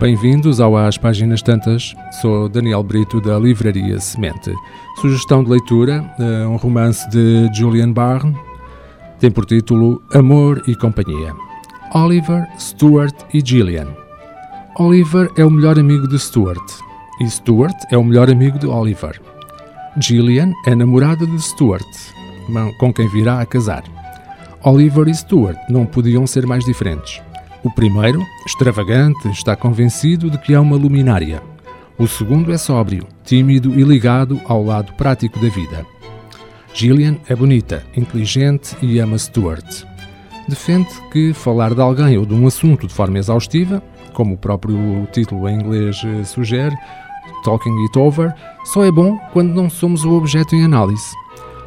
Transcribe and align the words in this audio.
Bem-vindos 0.00 0.60
ao 0.60 0.78
Às 0.78 0.96
Páginas 0.96 1.42
Tantas. 1.42 1.94
Sou 2.22 2.48
Daniel 2.48 2.82
Brito 2.82 3.20
da 3.20 3.38
Livraria 3.38 4.00
Semente. 4.00 4.50
Sugestão 4.98 5.44
de 5.44 5.50
leitura: 5.50 6.10
eh, 6.18 6.46
um 6.46 6.56
romance 6.56 7.06
de 7.10 7.50
Julian 7.52 7.92
Barnes. 7.92 8.34
Tem 9.18 9.30
por 9.30 9.44
título 9.44 10.02
Amor 10.14 10.62
e 10.66 10.74
Companhia. 10.74 11.34
Oliver, 11.94 12.48
Stuart 12.58 13.14
e 13.34 13.42
Gillian. 13.44 13.88
Oliver 14.78 15.30
é 15.36 15.44
o 15.44 15.50
melhor 15.50 15.78
amigo 15.78 16.08
de 16.08 16.18
Stuart 16.18 16.64
e 17.20 17.28
Stuart 17.28 17.76
é 17.90 17.98
o 17.98 18.02
melhor 18.02 18.30
amigo 18.30 18.58
de 18.58 18.66
Oliver. 18.66 19.20
Gillian 19.98 20.50
é 20.66 20.74
namorada 20.74 21.26
de 21.26 21.38
Stuart, 21.42 21.84
com 22.78 22.90
quem 22.90 23.06
virá 23.06 23.42
a 23.42 23.44
casar. 23.44 23.84
Oliver 24.64 25.08
e 25.08 25.14
Stuart 25.14 25.58
não 25.68 25.84
podiam 25.84 26.26
ser 26.26 26.46
mais 26.46 26.64
diferentes. 26.64 27.20
O 27.62 27.70
primeiro, 27.70 28.24
extravagante, 28.46 29.28
está 29.28 29.54
convencido 29.54 30.30
de 30.30 30.38
que 30.38 30.54
é 30.54 30.58
uma 30.58 30.76
luminária. 30.76 31.42
O 31.98 32.08
segundo 32.08 32.50
é 32.52 32.56
sóbrio, 32.56 33.06
tímido 33.22 33.78
e 33.78 33.82
ligado 33.82 34.40
ao 34.46 34.64
lado 34.64 34.94
prático 34.94 35.38
da 35.38 35.48
vida. 35.50 35.84
Gillian 36.72 37.18
é 37.28 37.36
bonita, 37.36 37.84
inteligente 37.94 38.74
e 38.80 38.98
ama 38.98 39.18
Stuart. 39.18 39.84
Defende 40.48 40.88
que 41.12 41.34
falar 41.34 41.74
de 41.74 41.82
alguém 41.82 42.16
ou 42.16 42.24
de 42.24 42.32
um 42.32 42.46
assunto 42.46 42.86
de 42.86 42.94
forma 42.94 43.18
exaustiva, 43.18 43.82
como 44.14 44.34
o 44.34 44.38
próprio 44.38 45.06
título 45.12 45.46
em 45.46 45.56
inglês 45.56 46.00
eh, 46.02 46.24
sugere, 46.24 46.74
Talking 47.44 47.82
It 47.82 47.98
Over, 47.98 48.32
só 48.64 48.84
é 48.84 48.90
bom 48.90 49.18
quando 49.34 49.52
não 49.52 49.68
somos 49.68 50.02
o 50.04 50.12
objeto 50.12 50.54
em 50.54 50.64
análise. 50.64 51.14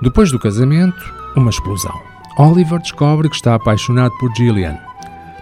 Depois 0.00 0.32
do 0.32 0.38
casamento, 0.38 1.14
uma 1.36 1.50
explosão. 1.50 1.94
Oliver 2.38 2.80
descobre 2.80 3.28
que 3.28 3.36
está 3.36 3.54
apaixonado 3.54 4.12
por 4.18 4.34
Gillian. 4.34 4.78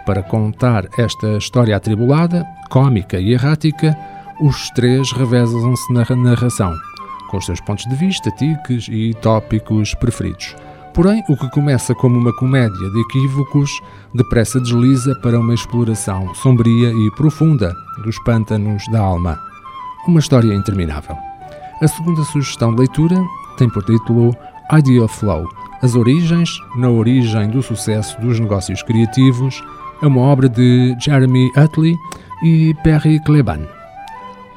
Para 0.04 0.22
contar 0.22 0.88
esta 0.98 1.36
história 1.36 1.76
atribulada, 1.76 2.44
cômica 2.68 3.18
e 3.20 3.32
errática, 3.32 3.96
os 4.40 4.68
três 4.70 5.12
revezam-se 5.12 5.92
na 5.92 6.04
narração, 6.16 6.74
com 7.30 7.36
os 7.36 7.46
seus 7.46 7.60
pontos 7.60 7.84
de 7.84 7.94
vista, 7.94 8.30
tiques 8.32 8.88
e 8.88 9.14
tópicos 9.14 9.94
preferidos. 9.94 10.56
Porém, 10.92 11.22
o 11.28 11.36
que 11.36 11.48
começa 11.50 11.94
como 11.94 12.18
uma 12.18 12.34
comédia 12.34 12.90
de 12.90 13.00
equívocos, 13.00 13.80
depressa 14.12 14.60
desliza 14.60 15.14
para 15.22 15.38
uma 15.38 15.54
exploração 15.54 16.34
sombria 16.34 16.92
e 16.92 17.10
profunda 17.12 17.72
dos 18.04 18.18
pântanos 18.24 18.82
da 18.90 19.00
alma. 19.00 19.38
Uma 20.06 20.20
história 20.20 20.52
interminável. 20.52 21.16
A 21.80 21.88
segunda 21.88 22.22
sugestão 22.24 22.72
de 22.74 22.80
leitura 22.80 23.16
tem 23.56 23.70
por 23.70 23.84
título 23.84 24.36
Idea 24.76 25.06
Flow 25.06 25.48
As 25.80 25.94
Origens 25.94 26.50
na 26.76 26.90
Origem 26.90 27.48
do 27.48 27.62
Sucesso 27.62 28.20
dos 28.20 28.38
Negócios 28.38 28.82
Criativos 28.82 29.62
é 30.02 30.06
uma 30.06 30.20
obra 30.20 30.48
de 30.48 30.96
Jeremy 31.00 31.50
Utley 31.56 31.96
e 32.42 32.74
Perry 32.82 33.20
Kleban. 33.20 33.60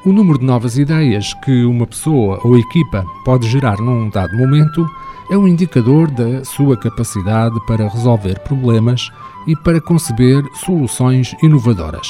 O 0.04 0.12
número 0.12 0.38
de 0.38 0.44
novas 0.44 0.76
ideias 0.76 1.32
que 1.34 1.64
uma 1.64 1.86
pessoa 1.86 2.40
ou 2.44 2.58
equipa 2.58 3.04
pode 3.24 3.48
gerar 3.48 3.78
num 3.78 4.10
dado 4.10 4.36
momento 4.36 4.86
é 5.30 5.36
um 5.36 5.48
indicador 5.48 6.10
da 6.10 6.44
sua 6.44 6.76
capacidade 6.76 7.54
para 7.66 7.88
resolver 7.88 8.38
problemas 8.40 9.10
e 9.46 9.56
para 9.56 9.80
conceber 9.80 10.42
soluções 10.54 11.34
inovadoras. 11.42 12.08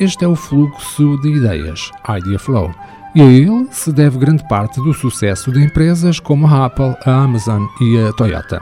Este 0.00 0.24
é 0.24 0.28
o 0.28 0.34
fluxo 0.34 1.20
de 1.22 1.28
ideias, 1.36 1.90
Idea 2.08 2.38
Flow, 2.38 2.72
e 3.14 3.20
a 3.20 3.24
ele 3.24 3.68
se 3.70 3.92
deve 3.92 4.18
grande 4.18 4.46
parte 4.48 4.80
do 4.80 4.92
sucesso 4.92 5.52
de 5.52 5.64
empresas 5.64 6.18
como 6.18 6.46
a 6.46 6.66
Apple, 6.66 6.94
a 7.04 7.22
Amazon 7.22 7.62
e 7.80 7.98
a 7.98 8.12
Toyota. 8.12 8.60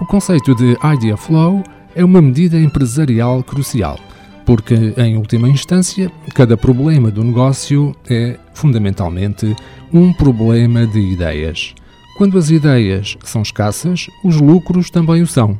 O 0.00 0.06
conceito 0.06 0.54
de 0.56 0.76
Idea 0.84 1.16
Flow 1.16 1.62
é 1.98 2.04
uma 2.04 2.22
medida 2.22 2.56
empresarial 2.56 3.42
crucial, 3.42 3.98
porque, 4.46 4.94
em 4.96 5.16
última 5.16 5.48
instância, 5.48 6.08
cada 6.32 6.56
problema 6.56 7.10
do 7.10 7.24
negócio 7.24 7.92
é, 8.08 8.38
fundamentalmente, 8.54 9.56
um 9.92 10.12
problema 10.12 10.86
de 10.86 11.00
ideias. 11.00 11.74
Quando 12.16 12.38
as 12.38 12.50
ideias 12.50 13.18
são 13.24 13.42
escassas, 13.42 14.06
os 14.22 14.40
lucros 14.40 14.90
também 14.90 15.22
o 15.22 15.26
são. 15.26 15.58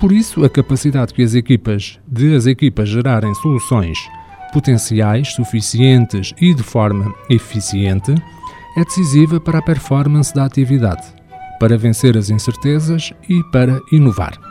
Por 0.00 0.10
isso, 0.10 0.42
a 0.42 0.48
capacidade 0.48 1.12
que 1.12 1.22
as 1.22 1.34
equipas 1.34 2.00
de 2.08 2.34
as 2.34 2.46
equipas 2.46 2.88
gerarem 2.88 3.34
soluções 3.34 3.98
potenciais 4.54 5.34
suficientes 5.34 6.32
e 6.40 6.54
de 6.54 6.62
forma 6.62 7.14
eficiente 7.28 8.14
é 8.74 8.84
decisiva 8.84 9.38
para 9.38 9.58
a 9.58 9.62
performance 9.62 10.34
da 10.34 10.46
atividade, 10.46 11.06
para 11.60 11.76
vencer 11.76 12.16
as 12.16 12.30
incertezas 12.30 13.12
e 13.28 13.44
para 13.52 13.78
inovar. 13.92 14.47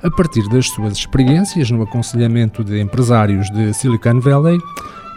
A 0.00 0.08
partir 0.08 0.48
das 0.48 0.68
suas 0.68 0.92
experiências 0.92 1.72
no 1.72 1.82
aconselhamento 1.82 2.62
de 2.62 2.80
empresários 2.80 3.50
de 3.50 3.74
Silicon 3.74 4.20
Valley 4.20 4.60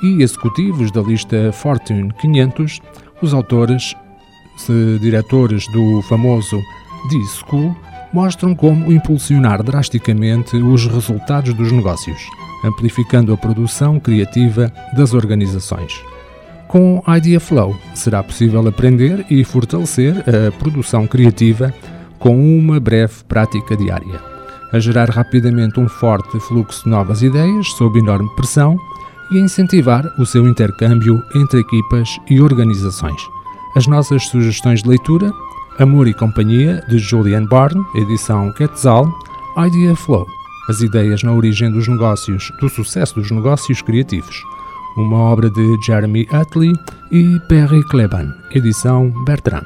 e 0.02 0.24
executivos 0.24 0.92
da 0.92 1.02
lista 1.02 1.52
Fortune 1.53 2.12
500, 2.19 2.81
os 3.22 3.31
autores, 3.31 3.96
diretores 5.00 5.68
do 5.72 6.02
famoso 6.09 6.59
D-School, 7.12 7.75
mostram 8.12 8.56
como 8.56 8.91
impulsionar 8.91 9.62
drasticamente 9.62 10.58
os 10.58 10.88
resultados 10.88 11.53
dos 11.53 11.72
negócios, 11.72 12.20
amplificando 12.66 13.31
a 13.34 13.38
produção 13.38 14.00
criativa 14.00 14.74
das 14.97 15.14
organizações. 15.14 15.94
Com 16.68 17.03
Idea 17.08 17.40
Flow 17.40 17.78
será 17.94 18.24
possível 18.24 18.68
aprender 18.68 19.28
e 19.30 19.44
fortalecer 19.44 20.24
a 20.28 20.52
produção 20.52 21.06
criativa 21.06 21.72
com 22.18 22.36
uma 22.58 22.80
breve 22.80 23.24
prática 23.28 23.78
diária 23.78 24.31
a 24.72 24.80
gerar 24.80 25.09
rapidamente 25.09 25.80
um 25.80 25.88
forte 25.88 26.40
fluxo 26.40 26.84
de 26.84 26.90
novas 26.90 27.22
ideias 27.22 27.68
sob 27.74 28.00
enorme 28.00 28.30
pressão 28.36 28.78
e 29.32 29.38
a 29.38 29.42
incentivar 29.42 30.06
o 30.20 30.26
seu 30.26 30.48
intercâmbio 30.48 31.24
entre 31.36 31.59
equipas 31.59 32.20
e 32.30 32.42
organizações. 32.42 33.22
As 33.76 33.88
nossas 33.88 34.28
sugestões 34.28 34.84
de 34.84 34.90
leitura: 34.90 35.32
Amor 35.80 36.08
e 36.08 36.14
Companhia, 36.14 36.84
de 36.90 37.00
Julian 37.00 37.46
Barn, 37.46 37.82
edição 37.96 38.52
Quetzal, 38.54 39.08
Idea 39.58 39.96
Flow, 39.96 40.26
as 40.70 40.82
ideias 40.82 41.24
na 41.24 41.34
origem 41.34 41.72
dos 41.72 41.88
negócios, 41.88 42.52
do 42.59 42.70
sucesso 42.70 43.16
dos 43.16 43.32
negócios 43.32 43.82
criativos, 43.82 44.44
uma 44.98 45.18
obra 45.18 45.50
de 45.50 45.78
Jeremy 45.86 46.28
Utley 46.34 46.74
e 47.12 47.40
Perry 47.48 47.84
Kleban, 47.86 48.34
edição 48.53 49.09
Bertrand. 49.26 49.66